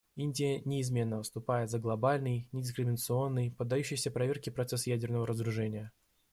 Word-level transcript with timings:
Индия 0.15 0.61
неизменно 0.65 1.17
выступает 1.19 1.69
за 1.69 1.77
глобальный, 1.77 2.47
недискриминационный, 2.53 3.51
поддающийся 3.51 4.09
проверке 4.09 4.49
процесс 4.49 4.87
ядерного 4.87 5.27
разоружения. 5.27 5.91